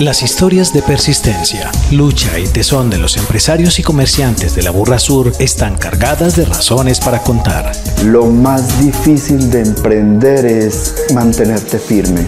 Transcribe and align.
Las 0.00 0.22
historias 0.22 0.72
de 0.72 0.80
persistencia, 0.80 1.70
lucha 1.90 2.38
y 2.38 2.48
tesón 2.48 2.88
de 2.88 2.96
los 2.96 3.18
empresarios 3.18 3.78
y 3.78 3.82
comerciantes 3.82 4.54
de 4.54 4.62
la 4.62 4.70
Burra 4.70 4.98
Sur 4.98 5.30
están 5.38 5.76
cargadas 5.76 6.36
de 6.36 6.46
razones 6.46 6.98
para 7.00 7.18
contar. 7.18 7.70
Lo 8.02 8.24
más 8.24 8.82
difícil 8.82 9.50
de 9.50 9.60
emprender 9.60 10.46
es 10.46 10.94
mantenerte 11.12 11.78
firme. 11.78 12.26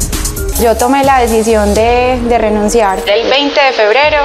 Yo 0.63 0.77
tomé 0.77 1.03
la 1.03 1.21
decisión 1.21 1.73
de, 1.73 2.21
de 2.29 2.37
renunciar 2.37 2.99
el 3.09 3.31
20 3.31 3.59
de 3.59 3.73
febrero 3.73 4.19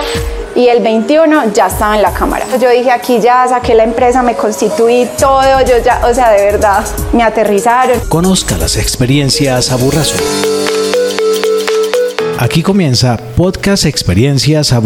y 0.53 0.67
el 0.67 0.83
21 0.83 1.53
ya 1.53 1.67
estaba 1.67 1.95
en 1.95 2.01
la 2.01 2.11
cámara. 2.11 2.45
Yo 2.59 2.69
dije 2.69 2.91
aquí 2.91 3.21
ya 3.21 3.47
saqué 3.47 3.75
la 3.75 3.85
empresa, 3.85 4.23
me 4.23 4.35
constituí 4.35 5.07
todo, 5.17 5.61
yo 5.61 5.77
ya, 5.85 6.05
o 6.05 6.13
sea, 6.13 6.31
de 6.31 6.43
verdad, 6.43 6.83
me 7.13 7.23
aterrizaron. 7.23 7.97
Conozca 8.09 8.57
las 8.57 8.75
experiencias 8.75 9.71
a 9.71 9.77
Burra 9.77 10.03
Sur. 10.03 10.66
Aquí 12.39 12.61
comienza 12.61 13.17
Podcast 13.35 13.85
Experiencias 13.85 14.71
a 14.71 14.79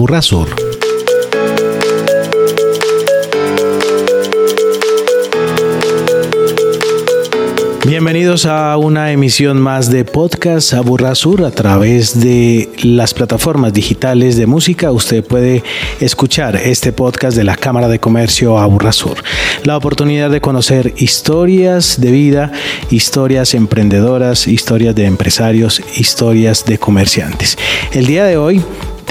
Bienvenidos 7.84 8.45
a 8.45 8.77
una 8.77 9.12
emisión 9.12 9.59
más 9.59 9.89
de 9.89 10.05
Podcast 10.05 10.76
Sur 11.13 11.44
a 11.44 11.49
través 11.49 12.22
de 12.22 12.70
las 12.84 13.16
plataformas 13.16 13.73
digitales 13.73 14.38
de 14.38 14.45
música. 14.45 14.91
Usted 14.91 15.23
puede 15.26 15.63
escuchar 15.99 16.58
este 16.58 16.94
podcast 16.94 17.36
de 17.36 17.44
la 17.44 17.55
Cámara 17.55 17.88
de 17.88 17.99
Comercio 17.99 18.55
Sur. 18.91 19.23
La 19.63 19.77
oportunidad 19.77 20.30
de 20.30 20.41
conocer 20.41 20.94
historias 20.98 21.99
de 21.99 22.12
vida, 22.12 22.52
historias 22.91 23.55
emprendedoras, 23.55 24.48
historias 24.48 24.94
de 24.94 25.05
empresarios, 25.05 25.81
historias 25.98 26.63
de 26.66 26.77
comerciantes. 26.77 27.58
El 27.94 28.05
día 28.05 28.25
de 28.25 28.38
hoy 28.38 28.61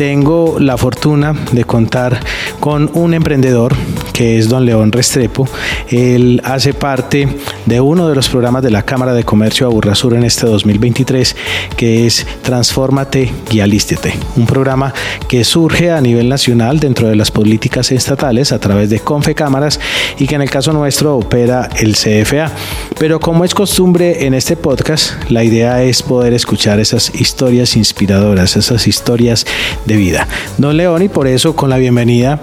tengo 0.01 0.59
la 0.61 0.79
fortuna 0.79 1.35
de 1.53 1.65
contar 1.65 2.21
con 2.61 2.89
un 2.95 3.15
emprendedor 3.15 3.75
que 4.13 4.39
es 4.39 4.49
don 4.49 4.65
León 4.65 4.93
Restrepo. 4.93 5.49
Él 5.89 6.41
hace 6.45 6.73
parte 6.73 7.29
de 7.71 7.81
uno 7.81 8.09
de 8.09 8.17
los 8.17 8.29
programas 8.29 8.65
de 8.65 8.71
la 8.73 8.83
Cámara 8.83 9.15
de 9.15 9.23
Comercio 9.23 9.65
Aburrasur 9.65 10.15
en 10.15 10.25
este 10.25 10.45
2023, 10.45 11.37
que 11.77 12.05
es 12.05 12.27
Transfórmate 12.43 13.33
y 13.49 13.61
Alístete, 13.61 14.13
un 14.35 14.45
programa 14.45 14.93
que 15.29 15.45
surge 15.45 15.93
a 15.93 16.01
nivel 16.01 16.29
nacional 16.29 16.81
dentro 16.81 17.07
de 17.07 17.15
las 17.15 17.31
políticas 17.31 17.93
estatales 17.93 18.51
a 18.51 18.59
través 18.59 18.91
de 18.91 18.99
Confecámaras 18.99 19.79
y 20.19 20.27
que 20.27 20.35
en 20.35 20.43
el 20.43 20.51
caso 20.51 20.73
nuestro 20.73 21.17
opera 21.17 21.69
el 21.79 21.95
CFA. 21.95 22.51
Pero 22.99 23.21
como 23.21 23.45
es 23.45 23.55
costumbre 23.55 24.27
en 24.27 24.35
este 24.35 24.57
podcast, 24.57 25.13
la 25.31 25.45
idea 25.45 25.81
es 25.85 26.03
poder 26.03 26.33
escuchar 26.33 26.81
esas 26.81 27.15
historias 27.15 27.77
inspiradoras, 27.77 28.57
esas 28.57 28.89
historias 28.89 29.47
de 29.87 29.95
vida. 29.95 30.27
Don 30.59 30.77
León, 30.77 31.03
y 31.03 31.09
por 31.09 31.29
eso 31.29 31.55
con 31.55 31.71
la 31.71 31.77
bienvenida 31.77 32.41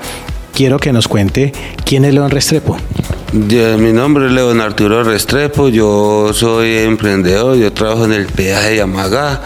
quiero 0.54 0.80
que 0.80 0.94
nos 0.94 1.10
cuente 1.10 1.52
quién 1.84 2.06
es 2.06 2.14
León 2.14 2.32
Restrepo. 2.32 2.78
Mi 3.34 3.92
nombre 3.92 4.28
es 4.28 4.32
León 4.32 4.62
Arturo 4.62 5.04
Restrepo, 5.04 5.68
yo 5.68 6.32
soy 6.34 6.78
emprendedor, 6.78 7.58
yo 7.58 7.74
trabajo 7.74 8.06
en 8.06 8.14
el 8.14 8.26
peaje 8.28 8.76
de 8.76 8.82
Amagá, 8.82 9.42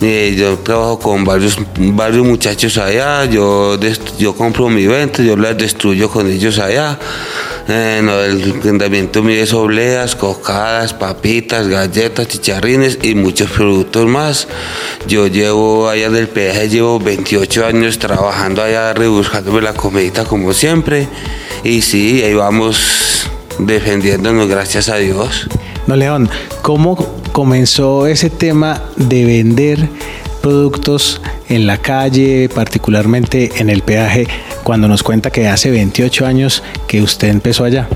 yo 0.00 0.58
trabajo 0.58 0.98
con 0.98 1.24
varios, 1.24 1.56
varios 1.78 2.26
muchachos 2.26 2.76
allá, 2.76 3.24
yo, 3.24 3.78
yo 4.18 4.34
compro 4.34 4.68
mi 4.68 4.86
venta, 4.86 5.22
yo 5.22 5.36
las 5.36 5.56
destruyo 5.56 6.10
con 6.10 6.30
ellos 6.30 6.58
allá. 6.58 6.98
Eh, 7.66 8.00
el 8.00 8.62
rendimiento 8.62 9.22
mío 9.22 9.42
es 9.42 9.54
obleas, 9.54 10.14
cocadas, 10.14 10.92
papitas, 10.92 11.66
galletas, 11.66 12.28
chicharrines 12.28 12.98
y 13.00 13.14
muchos 13.14 13.50
productos 13.50 14.04
más. 14.06 14.48
Yo 15.06 15.28
llevo 15.28 15.88
allá 15.88 16.10
del 16.10 16.28
peaje, 16.28 16.68
llevo 16.68 17.00
28 17.00 17.64
años 17.64 17.98
trabajando 17.98 18.62
allá, 18.62 18.92
rebuscándome 18.92 19.62
la 19.62 19.72
comidita 19.72 20.24
como 20.24 20.52
siempre. 20.52 21.08
Y 21.64 21.80
sí, 21.80 22.22
ahí 22.22 22.34
vamos 22.34 23.26
defendiéndonos, 23.58 24.48
gracias 24.48 24.90
a 24.90 24.96
Dios. 24.96 25.48
No, 25.86 25.96
León, 25.96 26.28
¿cómo 26.60 26.96
comenzó 27.32 28.06
ese 28.06 28.28
tema 28.28 28.82
de 28.96 29.24
vender 29.24 29.88
productos 30.42 31.22
en 31.48 31.66
la 31.66 31.78
calle, 31.78 32.50
particularmente 32.54 33.50
en 33.56 33.70
el 33.70 33.80
peaje, 33.80 34.28
cuando 34.62 34.88
nos 34.88 35.02
cuenta 35.02 35.30
que 35.30 35.48
hace 35.48 35.70
28 35.70 36.26
años 36.26 36.62
que 36.86 37.00
usted 37.00 37.28
empezó 37.28 37.64
allá? 37.64 37.88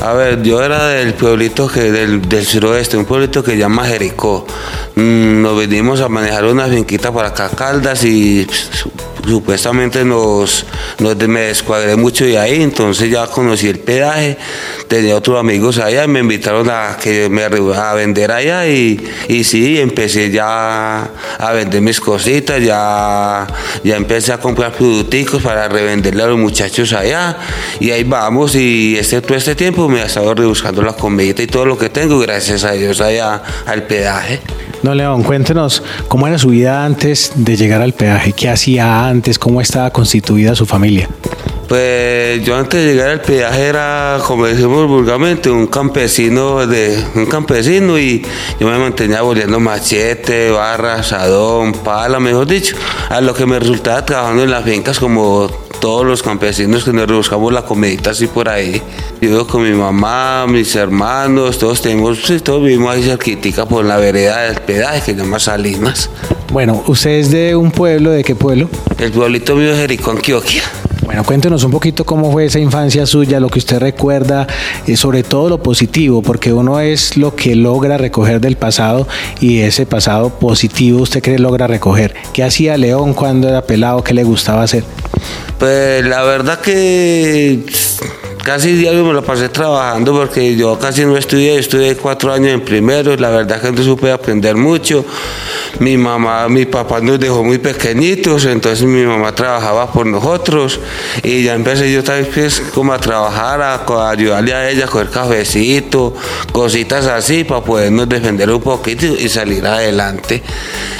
A 0.00 0.14
ver, 0.14 0.42
yo 0.42 0.62
era 0.62 0.88
del 0.88 1.12
pueblito 1.12 1.68
que 1.68 1.92
del, 1.92 2.26
del 2.26 2.46
suroeste, 2.46 2.96
un 2.96 3.04
pueblito 3.04 3.44
que 3.44 3.50
se 3.50 3.58
llama 3.58 3.84
Jericó. 3.84 4.46
Mm, 4.94 5.42
nos 5.42 5.58
venimos 5.58 6.00
a 6.00 6.08
manejar 6.08 6.46
una 6.46 6.66
finquita 6.66 7.12
para 7.12 7.28
acá, 7.28 7.50
Caldas, 7.50 8.04
y 8.04 8.46
supuestamente 9.26 10.04
nos, 10.04 10.66
me 10.98 11.40
descuadré 11.40 11.96
mucho 11.96 12.24
de 12.24 12.38
ahí, 12.38 12.62
entonces 12.62 13.10
ya 13.10 13.26
conocí 13.26 13.68
el 13.68 13.78
pedaje, 13.78 14.36
tenía 14.88 15.16
otros 15.16 15.38
amigos 15.38 15.78
allá 15.78 16.04
y 16.04 16.08
me 16.08 16.20
invitaron 16.20 16.68
a 16.70 16.96
que 17.00 17.28
me 17.28 17.42
a 17.44 17.94
vender 17.94 18.32
allá 18.32 18.66
y, 18.66 18.98
sí, 19.44 19.78
empecé 19.78 20.30
ya 20.30 21.02
a 21.38 21.52
vender 21.52 21.80
mis 21.80 22.00
cositas, 22.00 22.62
ya, 22.62 23.46
ya 23.84 23.96
empecé 23.96 24.32
a 24.32 24.38
comprar 24.38 24.72
productos 24.72 25.42
para 25.42 25.68
revenderle 25.68 26.22
a 26.22 26.26
los 26.26 26.38
muchachos 26.38 26.92
allá 26.92 27.36
y 27.80 27.90
ahí 27.90 28.04
vamos 28.04 28.54
y 28.54 28.96
este, 28.98 29.20
todo 29.20 29.36
este 29.36 29.54
tiempo 29.54 29.88
me 29.88 30.00
ha 30.00 30.06
estado 30.06 30.34
rebuscando 30.34 30.82
la 30.82 30.94
comida 30.94 31.42
y 31.42 31.46
todo 31.46 31.64
lo 31.64 31.78
que 31.78 31.90
tengo, 31.90 32.18
gracias 32.18 32.64
a 32.64 32.72
Dios 32.72 33.00
allá 33.00 33.42
al 33.66 33.84
pedaje. 33.84 34.40
No, 34.82 34.94
León, 34.94 35.22
cuéntenos 35.22 35.82
cómo 36.08 36.26
era 36.26 36.38
su 36.38 36.48
vida 36.48 36.84
antes 36.84 37.32
de 37.36 37.56
llegar 37.56 37.82
al 37.82 37.92
peaje, 37.92 38.32
qué 38.32 38.48
hacía 38.48 39.06
antes, 39.06 39.38
cómo 39.38 39.60
estaba 39.60 39.90
constituida 39.90 40.56
su 40.56 40.66
familia. 40.66 41.08
Pues 41.68 42.44
yo 42.44 42.56
antes 42.56 42.84
de 42.84 42.92
llegar 42.92 43.10
al 43.10 43.20
peaje 43.20 43.62
era, 43.62 44.18
como 44.26 44.44
decimos 44.46 44.88
vulgarmente, 44.88 45.50
un 45.50 45.68
campesino 45.68 46.66
de 46.66 47.02
un 47.14 47.26
campesino 47.26 47.98
y 47.98 48.26
yo 48.58 48.66
me 48.66 48.76
mantenía 48.76 49.22
volviendo 49.22 49.60
machete, 49.60 50.50
barra, 50.50 51.02
sadón, 51.02 51.72
pala, 51.72 52.18
mejor 52.18 52.46
dicho, 52.46 52.76
a 53.08 53.20
lo 53.20 53.32
que 53.32 53.46
me 53.46 53.58
resultaba 53.58 54.04
trabajando 54.04 54.42
en 54.42 54.50
las 54.50 54.64
fincas 54.64 54.98
como 54.98 55.48
todos 55.82 56.06
los 56.06 56.22
campesinos 56.22 56.84
que 56.84 56.92
nos 56.92 57.08
rebuscamos 57.08 57.52
la 57.52 57.62
comidita 57.62 58.10
así 58.10 58.28
por 58.28 58.48
ahí. 58.48 58.80
Yo 59.20 59.30
vivo 59.30 59.46
con 59.48 59.64
mi 59.64 59.76
mamá, 59.76 60.46
mis 60.46 60.76
hermanos, 60.76 61.58
todos 61.58 61.82
tenemos, 61.82 62.22
todos 62.44 62.62
vivimos 62.62 62.94
ahí 62.94 63.02
cerquitica 63.02 63.66
por 63.66 63.84
la 63.84 63.96
vereda 63.96 64.42
del 64.42 64.60
pedaje 64.60 65.00
que 65.00 65.12
se 65.12 65.16
llama 65.16 65.40
Salinas. 65.40 66.08
Bueno, 66.52 66.84
¿usted 66.86 67.10
es 67.10 67.32
de 67.32 67.56
un 67.56 67.72
pueblo? 67.72 68.12
¿De 68.12 68.22
qué 68.22 68.36
pueblo? 68.36 68.68
El 68.96 69.10
pueblito 69.10 69.56
mío 69.56 69.72
es 69.72 69.78
Jericó, 69.78 70.12
Antioquia. 70.12 70.62
Bueno, 71.04 71.24
cuéntenos 71.24 71.64
un 71.64 71.72
poquito 71.72 72.04
cómo 72.04 72.30
fue 72.30 72.44
esa 72.44 72.60
infancia 72.60 73.06
suya, 73.06 73.40
lo 73.40 73.48
que 73.48 73.58
usted 73.58 73.78
recuerda, 73.80 74.46
y 74.86 74.96
sobre 74.96 75.24
todo 75.24 75.48
lo 75.48 75.62
positivo, 75.62 76.22
porque 76.22 76.52
uno 76.52 76.78
es 76.78 77.16
lo 77.16 77.34
que 77.34 77.56
logra 77.56 77.98
recoger 77.98 78.40
del 78.40 78.56
pasado 78.56 79.08
y 79.40 79.60
ese 79.60 79.84
pasado 79.84 80.30
positivo 80.30 81.02
usted 81.02 81.20
cree 81.20 81.40
logra 81.40 81.66
recoger. 81.66 82.14
¿Qué 82.32 82.44
hacía 82.44 82.76
León 82.76 83.14
cuando 83.14 83.48
era 83.48 83.62
pelado? 83.62 84.04
¿Qué 84.04 84.14
le 84.14 84.22
gustaba 84.22 84.62
hacer? 84.62 84.84
Pues 85.58 86.04
la 86.06 86.22
verdad 86.22 86.60
que 86.60 87.64
casi 88.44 88.72
diario 88.72 89.04
me 89.04 89.12
lo 89.12 89.24
pasé 89.24 89.48
trabajando 89.48 90.12
porque 90.12 90.56
yo 90.56 90.78
casi 90.78 91.04
no 91.04 91.16
estudié, 91.16 91.58
estudié 91.58 91.96
cuatro 91.96 92.32
años 92.32 92.52
en 92.52 92.60
primero, 92.60 93.16
la 93.16 93.30
verdad 93.30 93.60
que 93.60 93.72
no 93.72 93.82
supe 93.82 94.12
aprender 94.12 94.56
mucho. 94.56 95.04
Mi 95.78 95.96
mamá, 95.96 96.48
mi 96.48 96.66
papá 96.66 97.00
nos 97.00 97.18
dejó 97.18 97.42
muy 97.42 97.58
pequeñitos, 97.58 98.44
entonces 98.44 98.84
mi 98.86 99.04
mamá 99.04 99.34
trabajaba 99.34 99.90
por 99.90 100.06
nosotros 100.06 100.80
y 101.22 101.44
ya 101.44 101.54
empecé 101.54 101.92
yo 101.92 102.04
también 102.04 102.28
pues, 102.32 102.60
como 102.74 102.92
a 102.92 102.98
trabajar, 102.98 103.60
a, 103.62 104.10
ayudarle 104.10 104.54
a 104.54 104.70
ella 104.70 104.84
a 104.84 104.88
coger 104.88 105.10
cafecito, 105.10 106.14
cositas 106.52 107.06
así 107.06 107.44
para 107.44 107.62
podernos 107.62 108.08
defender 108.08 108.50
un 108.50 108.60
poquito 108.60 109.06
y 109.06 109.28
salir 109.28 109.66
adelante. 109.66 110.42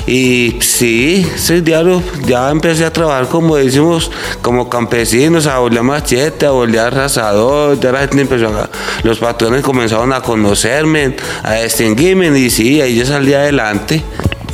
Y 0.06 0.59
sí, 0.61 1.27
ese 1.34 1.61
diario 1.61 2.03
ya 2.27 2.50
empecé 2.50 2.84
a 2.84 2.93
trabajar 2.93 3.28
como 3.28 3.56
decimos, 3.56 4.11
como 4.41 4.69
campesinos, 4.69 5.46
a 5.46 5.58
bolear 5.58 5.85
machete, 5.85 6.46
a 6.46 6.50
bolear 6.50 6.93
rasador, 6.94 7.79
ya 7.79 7.93
la 7.93 8.00
gente 8.00 8.23
empezó 8.23 8.49
a, 8.49 8.69
los 9.05 9.19
patrones 9.19 9.62
comenzaron 9.62 10.12
a 10.12 10.20
conocerme, 10.20 11.17
a 11.43 11.55
distinguirme 11.55 12.37
y 12.38 12.50
sí, 12.50 12.81
ahí 12.81 12.96
yo 12.96 13.06
salí 13.06 13.35
adelante. 13.35 14.02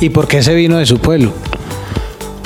¿Y 0.01 0.09
por 0.09 0.27
qué 0.27 0.41
se 0.41 0.53
vino 0.53 0.77
de 0.77 0.85
su 0.85 0.97
pueblo? 0.97 1.33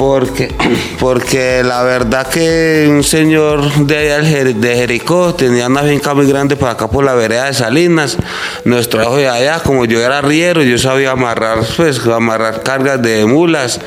Porque, 0.03 0.53
porque 0.99 1.63
la 1.63 1.81
verdad 1.83 2.27
que 2.27 2.87
un 2.89 3.05
señor 3.05 3.73
de, 3.85 4.53
de 4.53 4.75
Jericó 4.75 5.33
tenía 5.33 5.67
una 5.67 5.81
finca 5.83 6.13
muy 6.13 6.27
grande 6.27 6.57
por 6.57 6.67
acá 6.67 6.89
por 6.89 7.05
la 7.05 7.13
vereda 7.13 7.45
de 7.45 7.53
Salinas. 7.53 8.17
Nuestro 8.65 8.99
trajo 8.99 9.15
de 9.15 9.29
allá, 9.29 9.61
como 9.63 9.85
yo 9.85 10.01
era 10.01 10.17
arriero, 10.17 10.61
yo 10.61 10.77
sabía 10.77 11.11
amarrar, 11.11 11.59
pues, 11.77 12.05
amarrar 12.05 12.63
cargas 12.63 13.01
de 13.01 13.25
mulas. 13.25 13.79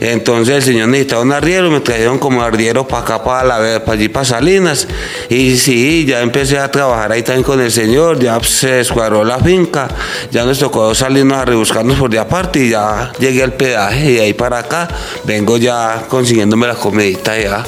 Entonces 0.00 0.56
el 0.56 0.62
señor 0.64 0.88
necesitaba 0.88 1.22
un 1.22 1.30
arriero, 1.30 1.70
me 1.70 1.78
trajeron 1.78 2.18
como 2.18 2.42
arriero 2.42 2.88
para 2.88 3.04
acá, 3.04 3.22
para, 3.22 3.44
la, 3.44 3.84
para 3.84 3.92
allí, 3.92 4.08
para 4.08 4.24
Salinas. 4.24 4.88
Y 5.28 5.56
sí, 5.58 6.04
ya 6.04 6.22
empecé 6.22 6.58
a 6.58 6.72
trabajar 6.72 7.12
ahí 7.12 7.22
también 7.22 7.44
con 7.44 7.60
el 7.60 7.70
señor, 7.70 8.18
ya 8.18 8.40
se 8.42 8.72
descuadró 8.72 9.22
la 9.22 9.38
finca, 9.38 9.86
ya 10.32 10.44
nos 10.44 10.58
tocó 10.58 10.92
salirnos 10.92 11.38
a 11.38 11.44
rebuscarnos 11.44 11.98
por 11.98 12.10
de 12.10 12.18
aparte 12.18 12.64
y 12.64 12.70
ya 12.70 13.12
llegué 13.20 13.44
al 13.44 13.52
pedaje 13.52 14.10
y 14.10 14.18
ahí 14.18 14.32
para 14.32 14.58
acá 14.58 14.88
vengo 15.22 15.51
vengo 15.52 15.56
ya 15.58 16.04
consiguiéndome 16.08 16.66
la 16.66 16.74
comidita 16.74 17.38
ya. 17.38 17.64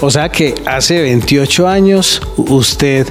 O 0.00 0.10
sea 0.10 0.28
que 0.28 0.54
hace 0.66 1.00
28 1.00 1.68
años 1.68 2.20
usted 2.36 3.06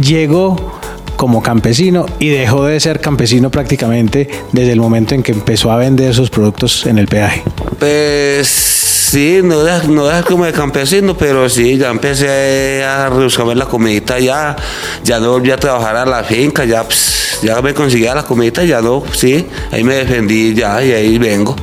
llegó 0.00 0.78
como 1.16 1.42
campesino 1.42 2.06
y 2.18 2.28
dejó 2.28 2.64
de 2.64 2.80
ser 2.80 3.00
campesino 3.00 3.50
prácticamente 3.50 4.28
desde 4.52 4.72
el 4.72 4.80
momento 4.80 5.14
en 5.14 5.22
que 5.22 5.32
empezó 5.32 5.70
a 5.70 5.76
vender 5.76 6.14
sus 6.14 6.30
productos 6.30 6.86
en 6.86 6.98
el 6.98 7.06
peaje. 7.06 7.42
Pues 7.78 8.48
sí, 8.48 9.40
no 9.42 9.66
es 9.66 9.86
no 9.86 10.08
como 10.26 10.46
de 10.46 10.52
campesino, 10.52 11.16
pero 11.16 11.48
sí, 11.48 11.76
ya 11.76 11.90
empecé 11.90 12.82
a 12.84 13.10
buscarme 13.10 13.54
la 13.54 13.66
comidita 13.66 14.18
ya, 14.18 14.56
ya 15.04 15.20
no 15.20 15.32
volví 15.32 15.50
a 15.50 15.58
trabajar 15.58 15.96
a 15.96 16.06
la 16.06 16.24
finca, 16.24 16.64
ya, 16.64 16.86
ya 17.42 17.60
me 17.60 17.74
conseguía 17.74 18.14
la 18.14 18.22
comidita, 18.22 18.64
ya 18.64 18.80
no, 18.80 19.02
sí, 19.12 19.46
ahí 19.70 19.84
me 19.84 19.96
defendí 19.96 20.54
ya 20.54 20.82
y 20.82 20.92
ahí 20.92 21.18
vengo. 21.18 21.54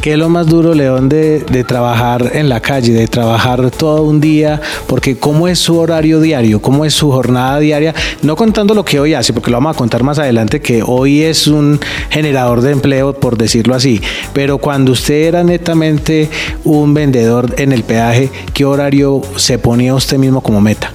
¿Qué 0.00 0.12
es 0.12 0.18
lo 0.18 0.30
más 0.30 0.46
duro, 0.46 0.72
León, 0.72 1.10
de, 1.10 1.40
trabajar 1.68 2.30
en 2.32 2.48
la 2.48 2.60
calle, 2.60 2.94
de 2.94 3.06
trabajar 3.06 3.70
todo 3.70 4.04
un 4.04 4.18
día? 4.18 4.58
Porque 4.86 5.18
¿cómo 5.18 5.46
es 5.46 5.58
su 5.58 5.76
horario 5.78 6.22
diario? 6.22 6.62
¿Cómo 6.62 6.86
es 6.86 6.94
su 6.94 7.12
jornada 7.12 7.58
diaria? 7.58 7.94
No 8.22 8.34
contando 8.34 8.72
lo 8.72 8.82
que 8.82 8.98
hoy 8.98 9.12
hace, 9.12 9.34
porque 9.34 9.50
lo 9.50 9.58
vamos 9.58 9.76
a 9.76 9.78
contar 9.78 10.02
más 10.02 10.18
adelante, 10.18 10.62
que 10.62 10.82
hoy 10.82 11.20
es 11.20 11.46
un 11.46 11.78
generador 12.08 12.62
de 12.62 12.72
empleo, 12.72 13.12
por 13.12 13.36
decirlo 13.36 13.74
así. 13.74 14.00
Pero 14.32 14.56
cuando 14.56 14.92
usted 14.92 15.26
era 15.26 15.44
netamente 15.44 16.30
un 16.64 16.94
vendedor 16.94 17.54
en 17.58 17.70
el 17.72 17.82
peaje, 17.82 18.30
¿qué 18.54 18.64
horario 18.64 19.20
se 19.36 19.58
ponía 19.58 19.94
usted 19.94 20.16
mismo 20.16 20.40
como 20.40 20.62
meta? 20.62 20.94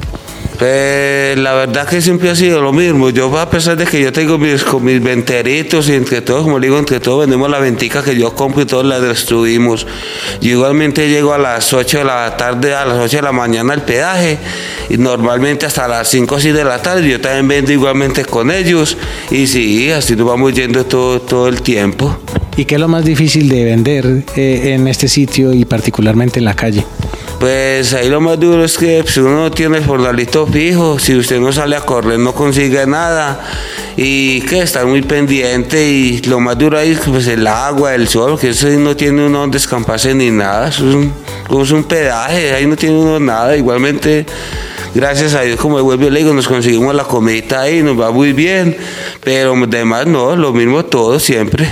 Pues 0.57 1.37
la 1.37 1.53
verdad 1.53 1.87
que 1.87 2.01
siempre 2.01 2.29
ha 2.29 2.35
sido 2.35 2.61
lo 2.61 2.71
mismo. 2.71 3.09
Yo 3.09 3.37
a 3.37 3.49
pesar 3.49 3.75
de 3.75 3.85
que 3.85 4.01
yo 4.01 4.13
tengo 4.13 4.37
mis, 4.37 4.63
mis 4.81 5.03
venteritos 5.03 5.89
y 5.89 5.93
entre 5.93 6.21
todos, 6.21 6.43
como 6.43 6.59
digo, 6.59 6.77
entre 6.77 6.99
todos 6.99 7.21
vendemos 7.21 7.49
la 7.49 7.59
ventica 7.59 8.03
que 8.03 8.15
yo 8.15 8.33
compro 8.33 8.61
y 8.61 8.65
todos 8.65 8.85
la 8.85 8.99
destruimos. 8.99 9.85
Yo 10.41 10.51
igualmente 10.51 11.09
llego 11.09 11.33
a 11.33 11.37
las 11.37 11.73
8 11.73 11.99
de 11.99 12.03
la 12.05 12.37
tarde, 12.37 12.73
a 12.73 12.85
las 12.85 12.99
8 12.99 13.17
de 13.17 13.23
la 13.23 13.31
mañana 13.31 13.73
al 13.73 13.83
pedaje 13.83 14.37
y 14.89 14.97
normalmente 14.97 15.65
hasta 15.65 15.87
las 15.87 16.07
5 16.07 16.35
o 16.35 16.39
6 16.39 16.53
de 16.53 16.63
la 16.63 16.81
tarde. 16.81 17.09
Yo 17.09 17.19
también 17.19 17.47
vendo 17.47 17.73
igualmente 17.73 18.23
con 18.23 18.49
ellos 18.49 18.97
y 19.31 19.47
sí, 19.47 19.91
así 19.91 20.15
nos 20.15 20.27
vamos 20.27 20.53
yendo 20.53 20.85
todo, 20.85 21.19
todo 21.19 21.47
el 21.49 21.61
tiempo. 21.61 22.17
¿Y 22.57 22.63
qué 22.63 22.75
es 22.75 22.81
lo 22.81 22.87
más 22.87 23.03
difícil 23.03 23.49
de 23.49 23.65
vender 23.65 24.23
eh, 24.37 24.73
en 24.73 24.87
este 24.87 25.09
sitio 25.09 25.51
y 25.51 25.65
particularmente 25.65 26.39
en 26.39 26.45
la 26.45 26.53
calle? 26.53 26.85
Pues 27.45 27.93
ahí 27.93 28.09
lo 28.09 28.21
más 28.21 28.39
duro 28.39 28.65
es 28.65 28.75
que 28.75 28.97
si 28.97 29.03
pues, 29.03 29.17
uno 29.17 29.43
no 29.43 29.51
tiene 29.51 29.77
el 29.77 29.85
jornalito 29.85 30.47
fijo, 30.47 30.97
si 30.97 31.15
usted 31.15 31.39
no 31.39 31.51
sale 31.51 31.75
a 31.75 31.81
correr 31.81 32.17
no 32.17 32.33
consigue 32.33 32.87
nada. 32.87 33.39
Y 33.95 34.41
que 34.41 34.63
estar 34.63 34.83
muy 34.87 35.03
pendiente. 35.03 35.87
Y 35.87 36.23
lo 36.23 36.39
más 36.39 36.57
duro 36.57 36.79
ahí 36.79 36.93
es 36.93 37.01
pues, 37.01 37.27
el 37.27 37.45
agua, 37.45 37.93
el 37.93 38.07
sol, 38.07 38.39
que 38.39 38.49
eso 38.49 38.67
no 38.69 38.95
tiene 38.95 39.27
uno 39.27 39.41
donde 39.41 39.59
escamparse 39.59 40.15
ni 40.15 40.31
nada, 40.31 40.69
eso 40.69 40.89
es 40.89 40.95
un, 40.95 41.13
un 41.77 41.83
pedaje, 41.83 42.51
ahí 42.55 42.65
no 42.65 42.75
tiene 42.75 42.97
uno 42.97 43.19
nada, 43.19 43.55
igualmente 43.55 44.25
gracias 44.95 45.35
a 45.35 45.41
Dios, 45.41 45.59
como 45.59 45.79
vuelvo 45.83 46.09
le 46.09 46.21
digo, 46.21 46.33
nos 46.33 46.47
conseguimos 46.47 46.95
la 46.95 47.03
comida 47.03 47.61
ahí, 47.61 47.83
nos 47.83 48.01
va 48.01 48.09
muy 48.09 48.33
bien, 48.33 48.75
pero 49.23 49.53
además 49.53 50.07
no, 50.07 50.35
lo 50.35 50.51
mismo 50.51 50.83
todo 50.83 51.19
siempre. 51.19 51.71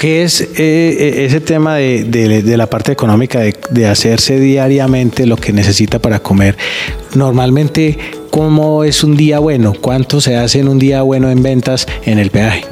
¿Qué 0.00 0.22
es 0.22 0.40
eh, 0.40 0.48
eh, 0.56 1.24
ese 1.26 1.42
tema 1.42 1.74
de, 1.76 2.54
la 2.56 2.70
parte 2.70 2.90
económica, 2.90 3.40
de, 3.40 3.86
hacerse 3.86 4.40
diariamente 4.40 5.26
lo 5.26 5.36
que 5.36 5.52
necesita 5.52 5.98
para 5.98 6.20
comer? 6.20 6.56
Normalmente, 7.14 7.98
¿cómo 8.30 8.82
es 8.82 9.04
un 9.04 9.14
día 9.14 9.40
bueno? 9.40 9.74
¿Cuánto 9.78 10.22
se 10.22 10.36
hace 10.36 10.60
en 10.60 10.68
un 10.68 10.78
día 10.78 11.02
bueno 11.02 11.28
en 11.30 11.42
ventas 11.42 11.86
en 12.06 12.18
el 12.18 12.30
peaje? 12.30 12.64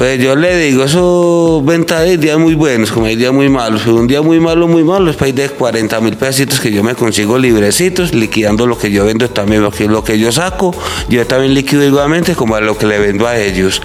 Pues 0.00 0.18
yo 0.18 0.34
le 0.34 0.56
digo, 0.56 0.84
eso 0.84 1.60
venta 1.62 2.00
de 2.00 2.16
días 2.16 2.38
muy 2.38 2.54
buenos, 2.54 2.90
como 2.90 3.04
hay 3.04 3.16
días 3.16 3.34
muy 3.34 3.50
malos. 3.50 3.86
un 3.86 4.06
día 4.06 4.22
muy 4.22 4.40
malo, 4.40 4.66
muy 4.66 4.82
malo, 4.82 5.10
es 5.10 5.28
ir 5.28 5.34
de 5.34 5.50
40 5.50 6.00
mil 6.00 6.16
pesitos 6.16 6.58
que 6.58 6.72
yo 6.72 6.82
me 6.82 6.94
consigo 6.94 7.36
librecitos, 7.36 8.14
liquidando 8.14 8.66
lo 8.66 8.78
que 8.78 8.90
yo 8.90 9.04
vendo 9.04 9.28
también, 9.28 9.60
lo 9.60 9.70
que, 9.70 9.88
lo 9.88 10.02
que 10.02 10.18
yo 10.18 10.32
saco, 10.32 10.74
yo 11.10 11.26
también 11.26 11.52
liquido 11.52 11.84
igualmente 11.84 12.34
como 12.34 12.54
a 12.54 12.62
lo 12.62 12.78
que 12.78 12.86
le 12.86 12.98
vendo 12.98 13.26
a 13.26 13.36
ellos. 13.36 13.82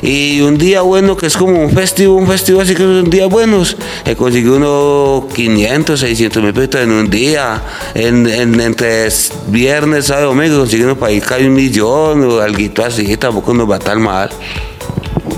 Y 0.00 0.42
un 0.42 0.58
día 0.58 0.82
bueno 0.82 1.16
que 1.16 1.26
es 1.26 1.36
como 1.36 1.60
un 1.60 1.72
festivo, 1.72 2.14
un 2.14 2.28
festivo 2.28 2.60
así 2.60 2.76
que 2.76 2.84
son 2.84 3.10
días 3.10 3.28
buenos, 3.28 3.76
he 4.04 4.14
conseguido 4.14 4.58
unos 4.58 5.34
500, 5.34 5.98
600 5.98 6.40
mil 6.40 6.54
pesos 6.54 6.82
en 6.82 6.92
un 6.92 7.10
día, 7.10 7.60
en, 7.96 8.28
entre 8.60 9.08
viernes, 9.48 10.04
sábado, 10.04 10.28
domingo, 10.28 10.60
consiguiendo 10.60 10.96
para 10.96 11.10
ir 11.10 11.24
casi 11.24 11.46
un 11.46 11.54
millón 11.54 12.22
o 12.22 12.38
algo 12.38 12.84
así, 12.84 13.16
tampoco 13.16 13.52
nos 13.52 13.68
va 13.68 13.80
tan 13.80 14.00
mal. 14.00 14.30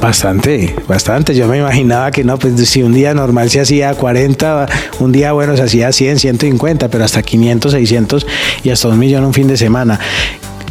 Bastante, 0.01 0.75
bastante. 0.89 1.35
Yo 1.35 1.47
me 1.47 1.59
imaginaba 1.59 2.11
que 2.11 2.25
no, 2.25 2.39
pues 2.39 2.69
si 2.69 2.83
un 2.83 2.95
día 2.95 3.13
normal 3.13 3.51
se 3.51 3.61
hacía 3.61 3.93
40, 3.93 4.67
un 4.99 5.13
día 5.13 5.33
bueno 5.33 5.55
se 5.57 5.63
hacía 5.63 5.93
100, 5.93 6.19
150, 6.19 6.89
pero 6.89 7.05
hasta 7.05 7.23
500, 7.23 7.73
600 7.73 8.27
y 8.65 8.71
hasta 8.71 8.89
un 8.89 8.99
millón 8.99 9.25
un 9.25 9.35
fin 9.35 9.47
de 9.47 9.59
semana. 9.59 10.01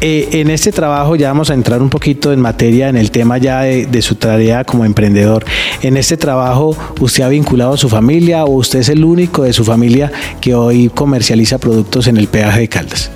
Eh, 0.02 0.30
en 0.40 0.50
este 0.50 0.72
trabajo 0.72 1.16
ya 1.16 1.28
vamos 1.28 1.52
a 1.52 1.54
entrar 1.54 1.81
un 1.81 1.90
poquito 1.90 2.31
en 2.34 2.40
materia 2.40 2.90
en 2.90 2.96
el 2.96 3.12
tema 3.12 3.38
ya 3.38 3.62
de, 3.62 3.86
de, 3.86 4.02
su 4.02 4.16
tarea 4.16 4.64
como 4.64 4.84
emprendedor. 4.84 5.46
En 5.84 5.98
este 5.98 6.18
trabajo, 6.18 6.76
¿usted 7.00 7.24
ha 7.24 7.30
vinculado 7.30 7.74
a 7.74 7.78
su 7.78 7.90
familia 7.90 8.46
o 8.46 8.52
usted 8.52 8.80
es 8.80 8.90
el 8.90 9.04
único 9.04 9.44
de 9.44 9.54
su 9.54 9.64
familia 9.64 10.12
que 10.42 10.56
hoy 10.56 10.90
comercializa 10.90 11.60
productos 11.60 12.08
en 12.08 12.18
el 12.18 12.28
peaje 12.28 12.62
de 12.62 12.68
Caldas? 12.70 13.12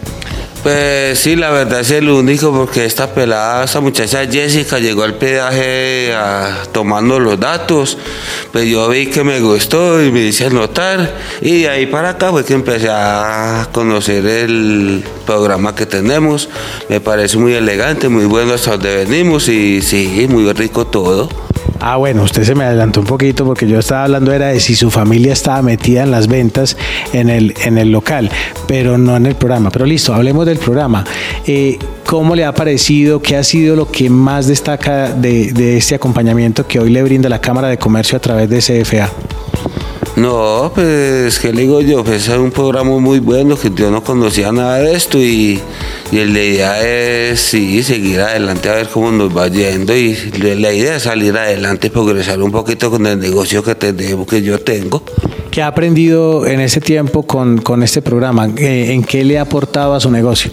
Pues 0.63 1.19
sí, 1.19 1.35
la 1.35 1.51
verdad 1.51 1.81
es 1.81 1.91
el 1.91 2.09
único 2.09 2.53
porque 2.53 2.85
esta 2.85 3.13
pelada, 3.13 3.65
esta 3.65 3.81
muchacha 3.81 4.25
Jessica 4.25 4.79
llegó 4.79 5.03
al 5.03 5.15
pedaje 5.15 6.13
tomando 6.71 7.19
los 7.19 7.37
datos, 7.37 7.97
pues 8.53 8.69
yo 8.69 8.87
vi 8.87 9.07
que 9.07 9.25
me 9.25 9.41
gustó 9.41 10.01
y 10.01 10.09
me 10.09 10.21
hice 10.21 10.49
notar. 10.49 11.17
Y 11.41 11.63
de 11.63 11.69
ahí 11.69 11.85
para 11.85 12.11
acá 12.11 12.31
fue 12.31 12.45
que 12.45 12.53
empecé 12.53 12.87
a 12.89 13.67
conocer 13.73 14.25
el 14.25 15.03
programa 15.25 15.75
que 15.75 15.85
tenemos, 15.85 16.47
me 16.87 17.01
parece 17.01 17.37
muy 17.37 17.53
elegante, 17.53 18.07
muy 18.07 18.23
bueno 18.23 18.53
hasta 18.53 18.71
donde 18.71 19.03
venimos 19.03 19.49
y 19.49 19.81
sí, 19.81 20.27
muy 20.29 20.49
rico 20.53 20.87
todo. 20.87 21.27
Ah, 21.85 21.97
bueno, 21.97 22.23
usted 22.23 22.45
se 22.45 22.55
me 22.55 22.63
adelantó 22.63 23.01
un 23.01 23.05
poquito 23.05 23.43
porque 23.43 23.67
yo 23.67 23.77
estaba 23.77 24.05
hablando 24.05 24.31
era 24.31 24.47
de 24.47 24.61
si 24.61 24.73
su 24.73 24.89
familia 24.89 25.33
estaba 25.33 25.61
metida 25.61 26.03
en 26.03 26.11
las 26.11 26.29
ventas 26.29 26.77
en 27.11 27.29
el, 27.29 27.53
en 27.65 27.77
el 27.77 27.91
local, 27.91 28.31
pero 28.69 28.97
no 28.97 29.17
en 29.17 29.25
el 29.25 29.35
programa. 29.35 29.69
Pero 29.69 29.85
listo, 29.85 30.13
hablemos 30.13 30.45
del 30.45 30.59
programa. 30.59 31.03
Eh, 31.45 31.77
¿Cómo 32.05 32.35
le 32.35 32.45
ha 32.45 32.53
parecido? 32.53 33.21
¿Qué 33.21 33.35
ha 33.35 33.43
sido 33.43 33.75
lo 33.75 33.91
que 33.91 34.09
más 34.09 34.47
destaca 34.47 35.09
de, 35.09 35.51
de 35.51 35.75
este 35.75 35.95
acompañamiento 35.95 36.65
que 36.65 36.79
hoy 36.79 36.89
le 36.89 37.03
brinda 37.03 37.27
la 37.27 37.41
Cámara 37.41 37.67
de 37.67 37.77
Comercio 37.77 38.15
a 38.15 38.21
través 38.21 38.49
de 38.49 38.59
CFA? 38.59 39.09
No, 40.15 40.71
pues, 40.75 41.39
¿qué 41.39 41.51
le 41.51 41.63
digo 41.63 41.81
yo? 41.81 42.03
Pues 42.03 42.27
es 42.27 42.37
un 42.37 42.51
programa 42.51 42.99
muy 42.99 43.19
bueno 43.19 43.57
que 43.57 43.71
yo 43.73 43.89
no 43.89 44.03
conocía 44.03 44.51
nada 44.51 44.77
de 44.77 44.93
esto 44.93 45.19
y, 45.19 45.59
y 46.11 46.25
la 46.25 46.39
idea 46.39 46.81
es, 46.87 47.39
seguir 47.39 48.21
adelante 48.21 48.69
a 48.69 48.75
ver 48.75 48.89
cómo 48.89 49.11
nos 49.11 49.35
va 49.35 49.47
yendo 49.47 49.95
y 49.95 50.15
la 50.39 50.71
idea 50.71 50.97
es 50.97 51.03
salir 51.03 51.35
adelante 51.35 51.87
y 51.87 51.89
progresar 51.89 52.41
un 52.43 52.51
poquito 52.51 52.91
con 52.91 53.07
el 53.07 53.19
negocio 53.19 53.63
que 53.63 53.73
tenemos, 53.73 54.27
que 54.27 54.43
yo 54.43 54.59
tengo. 54.59 55.01
¿Qué 55.49 55.63
ha 55.63 55.67
aprendido 55.67 56.45
en 56.45 56.59
ese 56.59 56.79
tiempo 56.79 57.23
con, 57.23 57.57
con 57.57 57.81
este 57.81 58.03
programa? 58.03 58.47
¿En 58.55 59.03
qué 59.03 59.23
le 59.25 59.39
ha 59.39 59.43
aportado 59.43 59.95
a 59.95 59.99
su 59.99 60.11
negocio? 60.11 60.51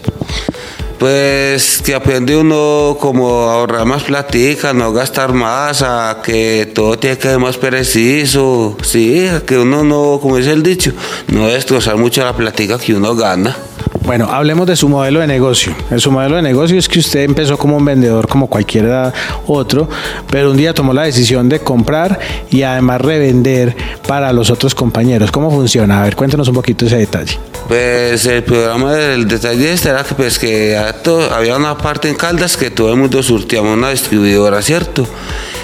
Pues 1.00 1.80
que 1.83 1.95
aprende 1.95 2.37
uno 2.37 2.99
como 3.00 3.49
a 3.49 3.54
ahorrar 3.54 3.87
más 3.87 4.02
platica, 4.02 4.75
no 4.75 4.92
gastar 4.92 5.33
más, 5.33 5.83
que 6.23 6.71
todo 6.75 6.99
tiene 6.99 7.16
que 7.16 7.23
ser 7.23 7.38
más 7.38 7.57
preciso, 7.57 8.76
sí, 8.83 9.26
a 9.26 9.40
que 9.40 9.57
uno 9.57 9.83
no, 9.83 10.21
como 10.21 10.37
dice 10.37 10.52
el 10.52 10.62
dicho, 10.62 10.92
no 11.28 11.49
destrozar 11.49 11.97
mucho 11.97 12.23
la 12.23 12.37
platica 12.37 12.78
que 12.78 12.95
uno 12.95 13.16
gana. 13.16 13.57
Bueno, 14.04 14.28
hablemos 14.30 14.66
de 14.66 14.76
su 14.76 14.88
modelo 14.88 15.21
de 15.21 15.26
negocio. 15.26 15.75
Su 15.99 16.11
modelo 16.11 16.37
de 16.37 16.42
negocio 16.42 16.78
es 16.78 16.88
que 16.88 16.99
usted 16.99 17.21
empezó 17.21 17.57
como 17.57 17.76
un 17.76 17.85
vendedor 17.85 18.26
como 18.26 18.49
cualquiera 18.49 19.12
otro, 19.47 19.88
pero 20.30 20.50
un 20.50 20.57
día 20.57 20.75
tomó 20.75 20.92
la 20.92 21.02
decisión 21.02 21.49
de 21.49 21.61
comprar 21.61 22.19
y 22.50 22.62
además 22.62 23.00
revender 23.00 23.76
para 24.07 24.33
los 24.33 24.50
otros 24.50 24.75
compañeros. 24.75 25.30
¿Cómo 25.30 25.50
funciona? 25.50 26.00
A 26.00 26.04
ver, 26.04 26.16
cuéntanos 26.16 26.49
un 26.49 26.54
poquito 26.54 26.87
ese 26.87 26.97
detalle. 26.97 27.38
Pues 27.69 28.26
el 28.26 28.42
programa 28.42 28.95
del 28.95 29.28
detalle 29.28 29.73
este 29.73 29.90
era 29.90 30.02
que, 30.02 30.14
pues, 30.14 30.38
que 30.38 30.76
había 30.76 31.57
una 31.57 31.76
parte 31.78 32.09
en 32.09 32.16
Caldas 32.16 32.57
que 32.57 32.71
todo 32.71 32.90
el 32.90 32.97
mundo 32.97 33.23
surtíamos 33.23 33.76
una 33.76 33.90
distribuidora, 33.90 34.61
¿cierto? 34.62 35.07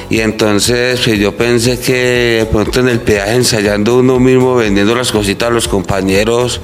Y 0.08 0.20
entonces 0.20 1.00
pues, 1.04 1.18
yo 1.18 1.36
pensé 1.36 1.80
que 1.80 2.38
de 2.38 2.46
pronto 2.46 2.80
en 2.80 2.88
el 2.88 3.00
peaje 3.00 3.34
ensayando 3.34 3.98
uno 3.98 4.20
mismo, 4.20 4.54
vendiendo 4.54 4.94
las 4.94 5.10
cositas 5.10 5.48
a 5.48 5.52
los 5.52 5.66
compañeros, 5.66 6.60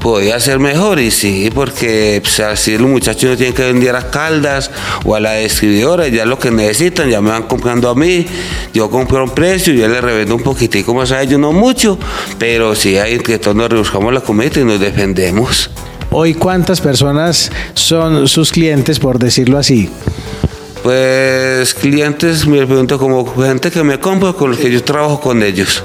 podía 0.00 0.38
ser 0.40 0.58
mejor. 0.58 1.00
Y 1.00 1.10
sí, 1.10 1.50
porque 1.54 2.20
pues, 2.22 2.40
así 2.40 2.76
los 2.76 2.90
muchachos 2.90 3.30
no 3.30 3.36
tienen 3.36 3.54
que 3.54 3.64
vender 3.64 3.96
a 3.96 4.10
Caldas 4.10 4.70
o 5.04 5.14
a 5.14 5.20
la 5.20 5.34
distribuidora, 5.36 6.08
ya 6.08 6.26
lo 6.26 6.38
que 6.38 6.50
necesitan, 6.50 7.08
ya 7.08 7.20
me 7.22 7.30
van 7.30 7.44
comprando 7.44 7.88
a 7.88 7.94
mí, 7.94 8.26
yo 8.74 8.90
compro 8.90 9.24
un 9.24 9.30
precio, 9.30 9.72
yo 9.72 9.88
les 9.88 10.02
revendo 10.02 10.34
un 10.34 10.42
poquitico 10.42 10.92
más 10.92 11.12
a 11.12 11.22
ellos, 11.22 11.40
no 11.40 11.52
mucho, 11.52 11.98
pero 12.38 12.74
sí 12.74 12.98
hay 12.98 13.18
que 13.20 13.38
todos 13.38 13.56
nos 13.56 13.70
rebuscamos 13.70 14.12
la 14.12 14.20
comida 14.20 14.50
y 14.56 14.64
nos 14.64 14.80
defendemos. 14.80 15.70
Hoy, 16.10 16.34
¿cuántas 16.34 16.82
personas 16.82 17.50
son 17.72 18.28
sus 18.28 18.52
clientes, 18.52 18.98
por 18.98 19.18
decirlo 19.18 19.56
así? 19.56 19.88
Pues 20.82 21.74
clientes, 21.74 22.46
me 22.46 22.66
pregunto 22.66 22.98
como 22.98 23.24
gente 23.36 23.70
que 23.70 23.84
me 23.84 24.00
compra 24.00 24.32
con 24.32 24.50
los 24.50 24.58
que 24.58 24.70
yo 24.70 24.82
trabajo 24.82 25.20
con 25.20 25.42
ellos. 25.42 25.82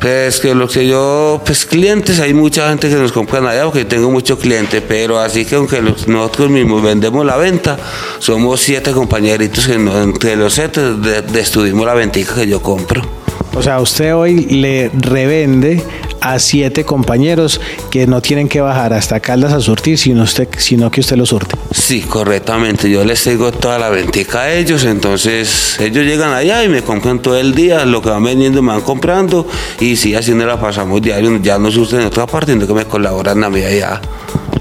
Pues 0.00 0.40
que 0.40 0.54
lo 0.54 0.68
que 0.68 0.86
yo, 0.86 1.40
pues 1.44 1.64
clientes, 1.64 2.20
hay 2.20 2.34
mucha 2.34 2.68
gente 2.68 2.88
que 2.88 2.94
nos 2.94 3.12
compran 3.12 3.46
allá 3.46 3.64
porque 3.64 3.84
tengo 3.84 4.10
muchos 4.10 4.38
clientes, 4.38 4.82
pero 4.86 5.18
así 5.18 5.44
que 5.44 5.56
aunque 5.56 5.80
nosotros 5.82 6.50
mismos 6.50 6.82
vendemos 6.82 7.24
la 7.24 7.36
venta, 7.36 7.78
somos 8.18 8.60
siete 8.60 8.92
compañeritos 8.92 9.66
que 9.66 9.74
entre 9.74 10.36
los 10.36 10.54
siete 10.54 10.80
destruimos 11.32 11.86
la 11.86 11.94
ventica 11.94 12.34
que 12.34 12.46
yo 12.46 12.60
compro. 12.60 13.23
O 13.56 13.62
sea, 13.62 13.80
usted 13.80 14.14
hoy 14.14 14.46
le 14.46 14.90
revende 14.92 15.82
a 16.20 16.38
siete 16.38 16.84
compañeros 16.84 17.60
que 17.90 18.06
no 18.06 18.22
tienen 18.22 18.48
que 18.48 18.60
bajar 18.60 18.92
hasta 18.94 19.20
Caldas 19.20 19.52
a 19.52 19.60
surtir, 19.60 19.98
sino, 19.98 20.90
que 20.90 21.00
usted 21.00 21.16
los 21.16 21.28
surte. 21.28 21.54
Sí, 21.70 22.00
correctamente. 22.00 22.90
Yo 22.90 23.04
les 23.04 23.22
tengo 23.22 23.52
toda 23.52 23.78
la 23.78 23.90
ventica 23.90 24.42
a 24.42 24.52
ellos, 24.52 24.84
entonces 24.84 25.78
ellos 25.80 26.04
llegan 26.04 26.32
allá 26.32 26.64
y 26.64 26.68
me 26.68 26.82
compran 26.82 27.20
todo 27.20 27.38
el 27.38 27.54
día, 27.54 27.84
lo 27.84 28.00
que 28.00 28.08
van 28.08 28.24
vendiendo 28.24 28.62
me 28.62 28.72
van 28.72 28.80
comprando 28.80 29.46
y 29.80 29.96
sí, 29.96 30.14
así 30.14 30.32
no 30.32 30.46
la 30.46 30.58
pasamos 30.58 31.02
diario, 31.02 31.38
ya 31.42 31.58
no 31.58 31.70
surten 31.70 32.00
en 32.00 32.06
otra 32.06 32.26
parte, 32.26 32.52
sino 32.52 32.66
que 32.66 32.74
me 32.74 32.86
colaboran 32.86 33.44
a 33.44 33.50
mí 33.50 33.62
allá. 33.62 34.00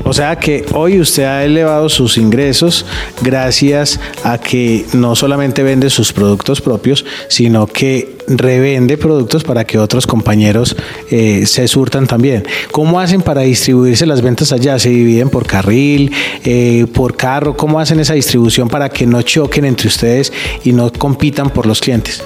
O 0.06 0.14
sea 0.14 0.36
que 0.38 0.66
hoy 0.74 1.00
usted 1.00 1.24
ha 1.24 1.44
elevado 1.44 1.88
sus 1.90 2.18
ingresos 2.18 2.86
gracias 3.22 4.00
a 4.24 4.38
que 4.38 4.86
no 4.94 5.16
solamente 5.16 5.64
vende 5.64 5.90
sus 5.90 6.12
productos 6.12 6.62
propios, 6.62 7.06
sino 7.30 7.68
que 7.68 8.18
revende 8.28 8.98
productos 8.98 9.44
para 9.44 9.66
que 9.66 9.78
otros 9.78 10.08
compañeros 10.08 10.76
eh, 11.10 11.46
se 11.46 11.68
surtan 11.68 12.08
también. 12.08 12.46
¿Cómo 12.72 13.00
hacen 13.00 13.22
para 13.22 13.42
distribuirse 13.42 14.06
las 14.06 14.22
ventas 14.22 14.52
allá? 14.52 14.78
¿Se 14.80 14.90
dividen 14.90 15.30
por 15.30 15.46
carril, 15.46 16.12
eh, 16.44 16.86
por 16.94 17.16
carro? 17.16 17.56
¿Cómo 17.56 17.80
hacen 17.80 18.00
esa 18.00 18.14
distribución 18.14 18.68
para 18.70 18.90
que 18.90 19.06
no 19.06 19.22
choquen 19.22 19.66
entre 19.66 19.88
ustedes 19.88 20.32
y 20.64 20.74
no 20.74 20.92
compitan 20.92 21.50
por 21.50 21.66
los 21.66 21.80
clientes? 21.80 22.24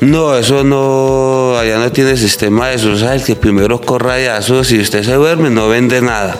No, 0.00 0.36
eso 0.36 0.62
no, 0.62 1.56
allá 1.56 1.78
no 1.78 1.90
tiene 1.90 2.18
sistema 2.18 2.68
de 2.68 2.74
eso, 2.74 2.92
el 3.10 3.24
que 3.24 3.34
primero 3.34 3.80
corra 3.80 4.14
allá, 4.14 4.38
eso, 4.38 4.62
si 4.62 4.78
usted 4.78 5.02
se 5.02 5.14
duerme 5.14 5.48
no 5.48 5.68
vende 5.68 6.02
nada, 6.02 6.36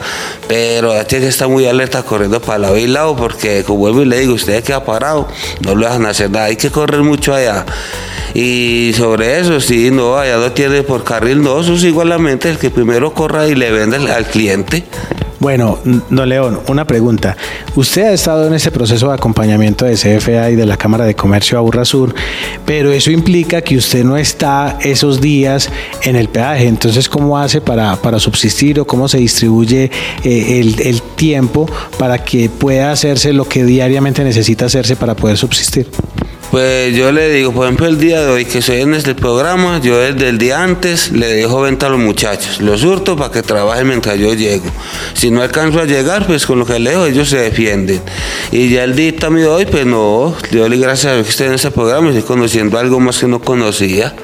pero 0.47 0.93
tiene 1.07 1.25
que 1.25 1.31
estar 1.31 1.49
muy 1.49 1.67
alerta 1.67 2.03
corriendo 2.03 2.39
para 2.39 2.59
lado 2.59 2.77
y 2.77 2.87
lado, 2.87 3.17
porque 3.17 3.65
como 3.65 3.79
vuelvo 3.79 4.03
y 4.03 4.05
le 4.05 4.21
digo, 4.21 4.35
usted 4.35 4.63
queda 4.63 4.85
parado, 4.85 5.27
no 5.65 5.75
lo 5.75 5.87
dejan 5.87 6.05
hacer 6.05 6.31
nada, 6.31 6.47
hay 6.47 6.57
que 6.57 6.71
correr 6.71 7.01
mucho 7.01 7.35
allá. 7.35 7.65
Y 8.35 8.93
sobre 8.95 9.41
eso, 9.41 9.59
sí, 9.59 9.91
no, 9.91 10.19
allá 10.19 10.37
no 10.37 10.53
tiene 10.53 10.83
por 10.83 11.03
carril, 11.03 11.43
no, 11.43 11.59
eso 11.59 11.75
es 11.77 11.85
igualmente 11.85 12.51
el 12.51 12.59
que 12.59 12.69
primero 12.69 13.15
corra 13.15 13.49
y 13.49 13.55
le 13.55 13.71
vende 13.73 13.97
al 13.97 14.27
cliente. 14.27 14.85
Bueno, 15.39 15.79
don 16.09 16.29
León, 16.29 16.61
una 16.69 16.87
pregunta. 16.87 17.37
Usted 17.75 18.05
ha 18.05 18.13
estado 18.13 18.47
en 18.47 18.55
ese 18.55 18.71
proceso 18.71 19.09
de 19.09 19.15
acompañamiento 19.15 19.85
de 19.85 19.95
CFA 19.95 20.51
y 20.51 20.57
de 20.57 20.65
la 20.65 20.77
Cámara 20.79 21.05
de 21.05 21.15
Comercio 21.15 21.59
Aburra 21.59 21.85
Sur, 21.85 22.15
pero 22.65 22.91
eso 22.91 23.11
implica 23.11 23.61
que 23.61 23.77
usted 23.77 24.03
no 24.03 24.17
está 24.17 24.79
esos 24.81 25.21
días 25.21 25.69
en 26.03 26.17
el 26.17 26.29
peaje. 26.29 26.67
Entonces, 26.67 27.09
¿cómo 27.09 27.39
hace 27.39 27.61
para, 27.61 27.97
para 27.97 28.19
subsistir 28.19 28.81
o 28.81 28.87
cómo 28.87 29.09
se 29.09 29.19
distribuye 29.19 29.91
eh, 30.25 30.61
el, 30.61 30.81
el 30.81 31.03
tiempo 31.03 31.69
para 31.99 32.25
que 32.25 32.49
pueda 32.49 32.91
hacerse 32.91 33.35
lo 33.35 33.47
que 33.47 33.65
diariamente 33.65 34.25
necesita 34.25 34.67
hacerse 34.67 34.97
para 34.97 35.15
poder 35.15 35.37
subsistir? 35.37 35.87
Pues 36.51 36.95
yo 36.97 37.11
le 37.11 37.29
digo, 37.31 37.53
por 37.53 37.65
ejemplo, 37.65 37.87
el 37.87 37.99
día 37.99 38.23
de 38.23 38.31
hoy 38.31 38.45
que 38.45 38.59
estoy 38.59 38.81
en 38.81 38.95
este 38.95 39.15
programa, 39.15 39.81
yo 39.81 39.99
desde 39.99 40.29
el 40.29 40.39
día 40.39 40.63
antes 40.63 41.11
le 41.11 41.27
dejo 41.27 41.61
venta 41.61 41.87
a 41.87 41.89
los 41.89 41.99
muchachos, 41.99 42.61
los 42.61 42.85
hurto 42.85 43.17
para 43.17 43.33
que 43.33 43.43
trabajen 43.43 43.89
mientras 43.89 44.17
yo 44.19 44.33
llego. 44.33 44.67
Si 45.15 45.31
no 45.31 45.43
alcanzo 45.43 45.81
a 45.81 45.85
llegar, 45.85 46.27
pues 46.27 46.47
con 46.47 46.59
lo 46.61 46.67
que 46.67 46.79
le 46.79 46.91
dejo 46.91 47.07
ellos 47.07 47.29
se 47.29 47.39
defienden. 47.39 48.01
Y 48.53 48.69
ya 48.71 48.85
el 48.85 48.95
día 48.95 49.13
de 49.13 49.47
hoy, 49.47 49.67
pues 49.67 49.87
no, 49.87 50.37
yo 50.53 50.69
le 50.69 50.77
gracias 50.77 51.13
a 51.13 51.15
Dios 51.15 51.27
que 51.27 51.31
esté 51.31 51.47
en 51.47 51.55
este 51.55 51.71
programa 51.71 52.09
estoy 52.11 52.23
conociendo 52.23 52.79
algo 52.79 53.01
más 53.01 53.19
que 53.19 53.27
no 53.27 53.41
conocía. 53.41 54.15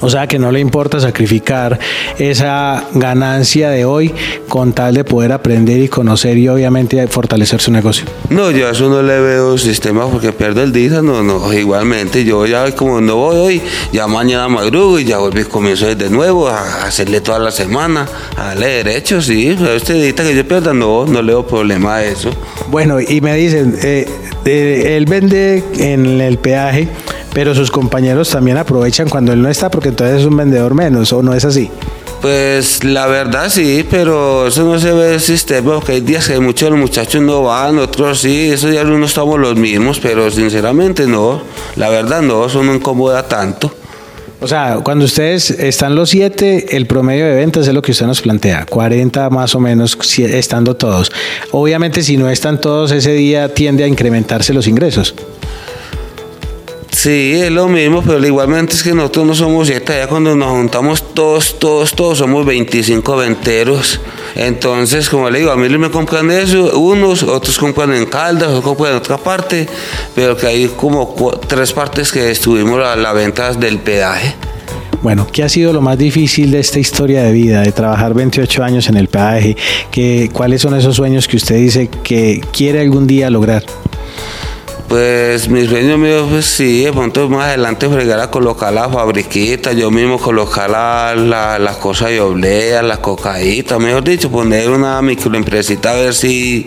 O 0.00 0.08
sea 0.08 0.26
que 0.26 0.38
no 0.38 0.50
le 0.50 0.60
importa 0.60 0.98
sacrificar 0.98 1.78
esa 2.18 2.84
ganancia 2.94 3.70
de 3.70 3.84
hoy 3.84 4.14
con 4.48 4.72
tal 4.72 4.94
de 4.94 5.04
poder 5.04 5.32
aprender 5.32 5.78
y 5.78 5.88
conocer 5.88 6.38
y 6.38 6.48
obviamente 6.48 7.06
fortalecer 7.08 7.60
su 7.60 7.70
negocio. 7.70 8.06
No, 8.30 8.50
yo 8.50 8.68
a 8.68 8.70
eso 8.70 8.88
no 8.88 9.02
le 9.02 9.20
veo 9.20 9.58
sistema 9.58 10.08
porque 10.08 10.32
pierdo 10.32 10.62
el 10.62 10.72
día, 10.72 11.02
no, 11.02 11.22
no, 11.22 11.52
igualmente 11.52 12.24
yo 12.24 12.46
ya 12.46 12.70
como 12.74 13.00
no 13.00 13.16
voy 13.16 13.36
hoy, 13.36 13.62
ya 13.92 14.06
mañana 14.06 14.48
madrugo 14.48 14.98
y 14.98 15.04
ya 15.04 15.18
vuelvo 15.18 15.40
y 15.40 15.44
comienzo 15.44 15.94
de 15.94 16.10
nuevo 16.10 16.48
a 16.48 16.84
hacerle 16.84 17.20
toda 17.20 17.38
la 17.38 17.50
semana, 17.50 18.06
a 18.36 18.46
darle 18.46 18.84
derechos, 18.84 19.26
sí, 19.26 19.54
pero 19.58 19.74
este 19.74 19.94
día 19.94 20.14
que 20.14 20.34
yo 20.34 20.46
pierda, 20.46 20.72
no, 20.72 21.06
no 21.06 21.22
le 21.22 21.32
veo 21.32 21.46
problema 21.46 21.96
a 21.96 22.04
eso. 22.04 22.30
Bueno, 22.70 23.00
y 23.00 23.20
me 23.20 23.34
dicen, 23.34 23.76
eh, 23.82 24.06
eh, 24.44 24.96
él 24.96 25.04
vende 25.06 25.62
en 25.78 26.20
el 26.20 26.38
peaje 26.38 26.88
pero 27.32 27.54
sus 27.54 27.70
compañeros 27.70 28.30
también 28.30 28.56
aprovechan 28.56 29.08
cuando 29.08 29.32
él 29.32 29.42
no 29.42 29.48
está 29.48 29.70
porque 29.70 29.90
entonces 29.90 30.20
es 30.20 30.26
un 30.26 30.36
vendedor 30.36 30.74
menos 30.74 31.12
o 31.12 31.22
no 31.22 31.34
es 31.34 31.44
así. 31.44 31.70
Pues 32.20 32.84
la 32.84 33.06
verdad 33.06 33.48
sí, 33.48 33.86
pero 33.88 34.48
eso 34.48 34.64
no 34.64 34.78
se 34.78 34.92
ve 34.92 35.14
el 35.14 35.20
sistema, 35.20 35.76
porque 35.76 35.92
hay 35.92 36.00
días 36.02 36.28
que 36.28 36.38
muchos 36.38 36.66
de 36.66 36.70
los 36.72 36.78
muchachos 36.78 37.22
no 37.22 37.42
van, 37.44 37.78
otros 37.78 38.20
sí, 38.20 38.50
esos 38.50 38.70
días 38.70 38.84
no 38.84 39.02
estamos 39.04 39.38
los 39.38 39.56
mismos, 39.56 40.00
pero 40.00 40.30
sinceramente 40.30 41.06
no, 41.06 41.40
la 41.76 41.88
verdad 41.88 42.20
no, 42.20 42.44
eso 42.44 42.62
no 42.62 42.74
incomoda 42.74 43.26
tanto. 43.26 43.72
O 44.42 44.48
sea, 44.48 44.80
cuando 44.82 45.04
ustedes 45.04 45.50
están 45.50 45.94
los 45.94 46.10
siete, 46.10 46.76
el 46.76 46.86
promedio 46.86 47.26
de 47.26 47.34
ventas 47.34 47.68
es 47.68 47.74
lo 47.74 47.82
que 47.82 47.92
usted 47.92 48.06
nos 48.06 48.22
plantea, 48.22 48.64
40 48.66 49.28
más 49.28 49.54
o 49.54 49.60
menos 49.60 49.98
estando 50.18 50.76
todos. 50.76 51.12
Obviamente 51.52 52.02
si 52.02 52.16
no 52.16 52.28
están 52.28 52.58
todos 52.60 52.90
ese 52.90 53.12
día 53.12 53.52
tiende 53.52 53.84
a 53.84 53.86
incrementarse 53.86 54.54
los 54.54 54.66
ingresos. 54.66 55.14
Sí, 57.02 57.32
es 57.32 57.50
lo 57.50 57.66
mismo, 57.66 58.02
pero 58.02 58.26
igualmente 58.26 58.74
es 58.74 58.82
que 58.82 58.92
nosotros 58.92 59.26
no 59.26 59.34
somos 59.34 59.68
siete, 59.68 59.94
ya 59.96 60.06
cuando 60.06 60.36
nos 60.36 60.50
juntamos 60.50 61.14
todos, 61.14 61.58
todos, 61.58 61.94
todos 61.94 62.18
somos 62.18 62.44
25 62.44 63.16
venteros. 63.16 63.98
Entonces, 64.34 65.08
como 65.08 65.30
le 65.30 65.38
digo, 65.38 65.50
a 65.50 65.56
mí 65.56 65.66
me 65.78 65.90
compran 65.90 66.30
eso, 66.30 66.78
unos, 66.78 67.22
otros 67.22 67.56
compran 67.56 67.94
en 67.94 68.04
Caldas, 68.04 68.48
otros 68.48 68.64
compran 68.64 68.90
en 68.90 68.98
otra 68.98 69.16
parte, 69.16 69.66
pero 70.14 70.36
que 70.36 70.46
hay 70.46 70.68
como 70.76 71.14
tres 71.48 71.72
partes 71.72 72.12
que 72.12 72.32
estuvimos 72.32 72.84
a 72.84 72.94
la 72.96 73.14
venta 73.14 73.54
del 73.54 73.78
peaje. 73.78 74.34
Bueno, 75.00 75.26
¿qué 75.32 75.42
ha 75.42 75.48
sido 75.48 75.72
lo 75.72 75.80
más 75.80 75.96
difícil 75.96 76.50
de 76.50 76.60
esta 76.60 76.80
historia 76.80 77.22
de 77.22 77.32
vida, 77.32 77.62
de 77.62 77.72
trabajar 77.72 78.12
28 78.12 78.62
años 78.62 78.90
en 78.90 78.98
el 78.98 79.08
peaje? 79.08 79.56
¿Qué, 79.90 80.28
¿Cuáles 80.30 80.60
son 80.60 80.74
esos 80.74 80.96
sueños 80.96 81.26
que 81.26 81.38
usted 81.38 81.56
dice 81.56 81.88
que 82.02 82.42
quiere 82.52 82.80
algún 82.82 83.06
día 83.06 83.30
lograr? 83.30 83.64
Pues 84.90 85.48
mi 85.48 85.68
sueño 85.68 85.96
mío, 85.98 86.26
pues 86.28 86.46
sí, 86.46 86.82
de 86.82 86.92
pronto 86.92 87.28
más 87.28 87.46
adelante 87.46 87.88
fregar 87.88 88.18
a 88.18 88.28
colocar 88.28 88.72
la 88.72 88.88
fabriquita, 88.88 89.72
yo 89.72 89.88
mismo 89.88 90.18
colocar 90.18 90.68
las 90.68 91.60
la, 91.60 91.78
cosas 91.78 92.08
de 92.08 92.20
oblea, 92.20 92.82
las 92.82 92.98
cocaítas, 92.98 93.78
mejor 93.78 94.02
dicho, 94.02 94.32
poner 94.32 94.68
una 94.68 95.00
microempresita 95.00 95.92
a 95.92 95.94
ver 95.94 96.12
si 96.12 96.66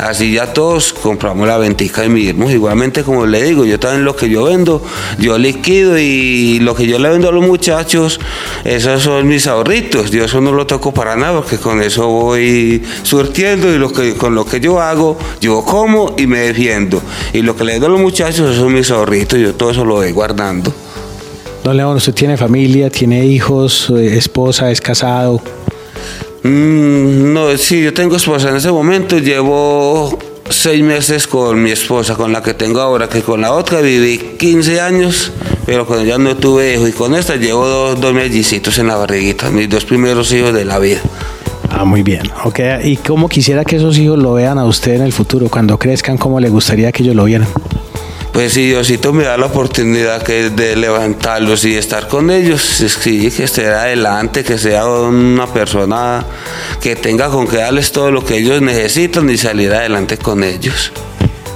así 0.00 0.32
ya 0.32 0.50
todos 0.54 0.94
compramos 0.94 1.46
la 1.46 1.58
ventica 1.58 2.06
y 2.06 2.08
mismos. 2.08 2.52
Igualmente, 2.52 3.04
como 3.04 3.26
le 3.26 3.42
digo, 3.42 3.66
yo 3.66 3.78
también 3.78 4.02
lo 4.06 4.16
que 4.16 4.30
yo 4.30 4.44
vendo, 4.44 4.82
yo 5.18 5.36
liquido 5.36 5.98
y 5.98 6.60
lo 6.60 6.74
que 6.74 6.86
yo 6.86 6.98
le 6.98 7.10
vendo 7.10 7.28
a 7.28 7.32
los 7.32 7.46
muchachos, 7.46 8.18
esos 8.64 9.02
son 9.02 9.28
mis 9.28 9.46
ahorritos. 9.46 10.10
Yo 10.10 10.24
eso 10.24 10.40
no 10.40 10.52
lo 10.52 10.66
toco 10.66 10.94
para 10.94 11.16
nada 11.16 11.34
porque 11.34 11.58
con 11.58 11.82
eso 11.82 12.08
voy 12.08 12.82
surtiendo 13.02 13.70
y 13.70 13.76
lo 13.76 13.92
que, 13.92 14.14
con 14.14 14.34
lo 14.34 14.46
que 14.46 14.58
yo 14.58 14.80
hago, 14.80 15.18
yo 15.42 15.62
como 15.66 16.14
y 16.16 16.26
me 16.26 16.38
defiendo. 16.38 16.97
Y 17.32 17.42
lo 17.42 17.56
que 17.56 17.64
le 17.64 17.78
doy 17.78 17.86
a 17.86 17.90
los 17.90 18.00
muchachos, 18.00 18.56
son 18.56 18.72
mis 18.72 18.90
ahorritos, 18.90 19.38
yo 19.38 19.54
todo 19.54 19.70
eso 19.70 19.84
lo 19.84 19.94
voy 19.94 20.12
guardando. 20.12 20.72
Don 21.64 21.76
León, 21.76 21.96
¿usted 21.96 22.14
tiene 22.14 22.36
familia, 22.36 22.88
tiene 22.90 23.26
hijos, 23.26 23.92
eh, 23.96 24.16
esposa, 24.16 24.70
es 24.70 24.80
casado? 24.80 25.42
Mm, 26.42 27.32
no, 27.32 27.56
sí, 27.56 27.82
yo 27.82 27.92
tengo 27.92 28.16
esposa 28.16 28.50
en 28.50 28.56
ese 28.56 28.70
momento, 28.70 29.18
llevo 29.18 30.18
seis 30.50 30.82
meses 30.82 31.26
con 31.26 31.62
mi 31.62 31.70
esposa, 31.70 32.14
con 32.14 32.32
la 32.32 32.42
que 32.42 32.54
tengo 32.54 32.80
ahora, 32.80 33.08
que 33.08 33.22
con 33.22 33.40
la 33.40 33.52
otra 33.52 33.80
viví 33.80 34.36
15 34.38 34.80
años, 34.80 35.32
pero 35.66 35.86
cuando 35.86 36.04
ya 36.04 36.18
no 36.18 36.36
tuve 36.36 36.74
hijo 36.74 36.88
y 36.88 36.92
con 36.92 37.14
esta 37.14 37.36
llevo 37.36 37.66
dos, 37.66 38.00
dos 38.00 38.14
mellicitos 38.14 38.78
en 38.78 38.86
la 38.86 38.96
barriguita, 38.96 39.50
mis 39.50 39.68
dos 39.68 39.84
primeros 39.84 40.32
hijos 40.32 40.54
de 40.54 40.64
la 40.64 40.78
vida. 40.78 41.00
Ah, 41.80 41.84
muy 41.84 42.02
bien. 42.02 42.22
Ok, 42.42 42.58
¿y 42.82 42.96
cómo 42.96 43.28
quisiera 43.28 43.64
que 43.64 43.76
esos 43.76 43.96
hijos 43.98 44.18
lo 44.18 44.34
vean 44.34 44.58
a 44.58 44.64
usted 44.64 44.94
en 44.94 45.02
el 45.02 45.12
futuro? 45.12 45.48
Cuando 45.48 45.78
crezcan, 45.78 46.18
¿cómo 46.18 46.40
le 46.40 46.48
gustaría 46.48 46.90
que 46.90 47.04
ellos 47.04 47.14
lo 47.14 47.22
vieran? 47.22 47.46
Pues 48.32 48.54
si 48.54 48.66
Diosito 48.66 49.12
me 49.12 49.22
da 49.22 49.36
la 49.36 49.46
oportunidad 49.46 50.20
que 50.24 50.50
de 50.50 50.74
levantarlos 50.74 51.64
y 51.64 51.76
estar 51.76 52.08
con 52.08 52.32
ellos, 52.32 52.62
sí, 52.62 53.30
que 53.30 53.44
esté 53.44 53.68
adelante, 53.68 54.42
que 54.42 54.58
sea 54.58 54.88
una 54.88 55.46
persona 55.46 56.24
que 56.80 56.96
tenga 56.96 57.28
con 57.28 57.46
que 57.46 57.58
darles 57.58 57.92
todo 57.92 58.10
lo 58.10 58.24
que 58.24 58.38
ellos 58.38 58.60
necesitan 58.60 59.30
y 59.30 59.36
salir 59.36 59.72
adelante 59.72 60.18
con 60.18 60.42
ellos. 60.42 60.90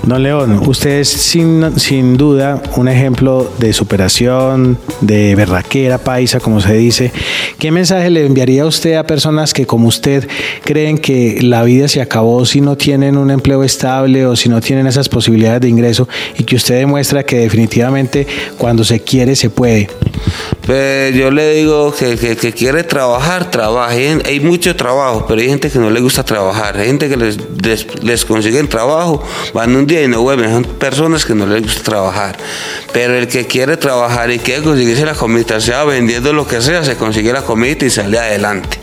Don 0.05 0.21
León, 0.21 0.61
usted 0.67 0.99
es 0.99 1.09
sin, 1.09 1.79
sin 1.79 2.17
duda 2.17 2.61
un 2.77 2.89
ejemplo 2.89 3.51
de 3.59 3.73
superación, 3.73 4.77
de 5.01 5.37
berraquera 5.37 5.99
paisa, 5.99 6.41
como 6.41 6.61
se 6.61 6.75
dice. 6.75 7.13
¿Qué 7.59 7.71
mensaje 7.71 8.11
le 8.11 8.27
enviaría 8.27 8.67
usted 8.67 8.95
a 8.95 9.05
personas 9.05 9.55
que 9.55 9.65
como 9.65 9.87
usted 9.87 10.29
creen 10.65 10.99
que 10.99 11.39
la 11.43 11.63
vida 11.63 11.87
se 11.87 12.01
acabó 12.01 12.45
si 12.45 12.61
no 12.61 12.77
tienen 12.77 13.17
un 13.17 13.31
empleo 13.31 13.63
estable 13.63 14.27
o 14.27 14.35
si 14.35 14.49
no 14.49 14.61
tienen 14.61 14.89
esas 14.89 15.09
posibilidades 15.09 15.61
de 15.61 15.69
ingreso 15.69 16.09
y 16.37 16.43
que 16.43 16.57
usted 16.57 16.79
demuestra 16.79 17.23
que 17.23 17.39
definitivamente 17.39 18.27
cuando 18.59 18.83
se 18.83 19.01
quiere 19.01 19.37
se 19.37 19.51
puede? 19.51 19.89
Pues 20.67 21.14
yo 21.14 21.31
le 21.31 21.55
digo 21.55 21.93
que, 21.93 22.17
que, 22.17 22.52
quiere 22.52 22.85
trabajar, 22.85 23.50
trabaje. 23.50 24.19
Hay 24.25 24.41
mucho 24.41 24.76
trabajo, 24.76 25.26
pero 25.26 25.41
hay 25.41 25.49
gente 25.49 25.71
que 25.71 25.79
no 25.79 25.91
le 25.91 26.00
gusta 26.00 26.23
trabajar. 26.25 26.76
Hay 26.76 26.87
gente 26.87 27.09
que 27.09 27.17
les, 27.17 27.38
les, 28.02 28.25
consiguen 28.25 28.69
trabajo, 28.69 29.23
van 29.52 29.75
un 29.75 29.87
día 29.87 30.02
y 30.02 30.09
no 30.09 30.23
vuelven. 30.23 30.50
Son 30.50 30.64
personas 30.64 31.25
que 31.25 31.35
no 31.35 31.47
les 31.47 31.62
gusta 31.62 31.83
trabajar. 31.83 32.37
Pero 32.93 33.17
el 33.19 33.26
que 33.26 33.47
quiere 33.47 33.76
trabajar 33.76 34.31
y 34.31 34.38
quiere 34.38 34.62
conseguirse 34.62 35.05
la 35.05 35.14
comida, 35.14 35.61
sea 35.61 35.85
vendiendo 35.85 36.33
lo 36.33 36.47
que 36.47 36.62
sea, 36.62 36.85
se 36.85 36.97
consigue 36.97 37.33
la 37.33 37.43
comida 37.43 37.85
y 37.85 37.91
sale 37.91 38.19
adelante. 38.19 38.79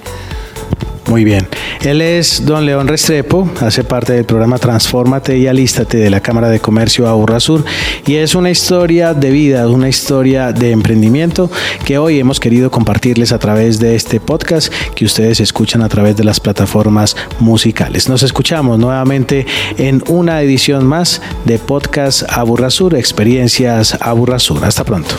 Muy 1.08 1.24
bien. 1.24 1.39
Él 1.82 2.02
es 2.02 2.46
don 2.46 2.66
León 2.66 2.88
Restrepo, 2.88 3.50
hace 3.62 3.84
parte 3.84 4.14
del 4.14 4.26
programa 4.26 4.58
Transfórmate 4.58 5.38
y 5.38 5.48
Alístate 5.48 5.98
de 5.98 6.10
la 6.10 6.22
Cámara 6.22 6.50
de 6.50 6.60
Comercio 6.60 7.08
Aburra 7.08 7.40
Sur 7.40 7.64
y 8.06 8.16
es 8.16 8.36
una 8.36 8.50
historia 8.50 9.14
de 9.14 9.32
vida, 9.32 9.68
una 9.68 9.90
historia 9.90 10.52
de 10.52 10.72
emprendimiento 10.72 11.50
que 11.86 11.98
hoy 11.98 12.20
hemos 12.20 12.40
querido 12.40 12.72
compartirles 12.72 13.32
a 13.32 13.40
través 13.40 13.80
de 13.80 13.96
este 13.96 14.20
podcast 14.20 14.72
que 14.96 15.06
ustedes 15.06 15.40
escuchan 15.40 15.82
a 15.82 15.90
través 15.90 16.16
de 16.18 16.24
las 16.24 16.40
plataformas 16.40 17.16
musicales. 17.40 18.10
Nos 18.10 18.24
escuchamos 18.24 18.78
nuevamente 18.78 19.46
en 19.78 20.04
una 20.08 20.42
edición 20.42 20.86
más 20.86 21.22
de 21.46 21.60
Podcast 21.60 22.24
Aburra 22.30 22.70
Sur, 22.70 22.96
Experiencias 22.96 23.98
Aburra 24.02 24.40
Sur. 24.40 24.64
Hasta 24.66 24.84
pronto. 24.84 25.16